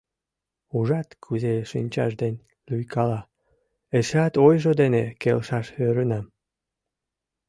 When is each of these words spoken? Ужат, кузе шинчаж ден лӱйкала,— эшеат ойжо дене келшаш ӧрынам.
Ужат, 0.77 1.09
кузе 1.23 1.53
шинчаж 1.71 2.11
ден 2.21 2.35
лӱйкала,— 2.69 3.21
эшеат 3.97 4.33
ойжо 4.45 4.71
дене 4.81 5.03
келшаш 5.21 5.67
ӧрынам. 5.87 6.25